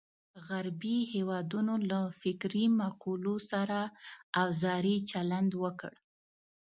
غربي 0.47 0.97
هېوادونو 1.13 1.73
له 1.91 2.01
فکري 2.21 2.65
مقولو 2.79 3.35
سره 3.51 3.79
اوزاري 4.43 4.97
چلند 5.11 5.51
وکړ. 5.63 5.93